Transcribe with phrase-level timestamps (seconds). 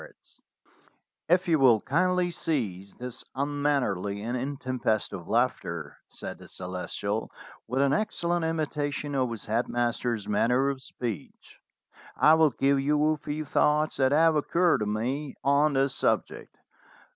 [0.01, 0.41] THE CELESTIAL'S
[1.29, 6.47] EDITORSHIP 229 "If you will kindly cease this unmannerly and in tempestive laughter," said the
[6.47, 7.29] Celestial,
[7.67, 11.59] with an excel lent imitation of his head master's manner of speech,
[12.17, 16.57] "I will give you a few thoughts that have occurred to me on this subject.